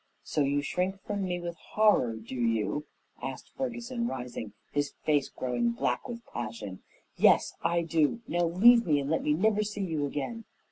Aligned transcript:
"So 0.23 0.41
you 0.41 0.63
shrink 0.63 0.99
from 1.03 1.21
me 1.25 1.39
with 1.39 1.57
horror, 1.57 2.15
do 2.15 2.33
you?" 2.33 2.87
asked 3.21 3.51
Ferguson, 3.55 4.07
rising, 4.07 4.53
his 4.71 4.93
face 5.03 5.29
growing 5.29 5.73
black 5.73 6.07
with 6.09 6.25
passion. 6.25 6.81
"Yes, 7.17 7.53
I 7.61 7.83
do. 7.83 8.19
Now 8.27 8.45
leave 8.45 8.83
me 8.87 8.99
and 8.99 9.11
let 9.11 9.21
me 9.21 9.35
never 9.35 9.61
see 9.61 9.83
you 9.85 10.07
again." 10.07 10.45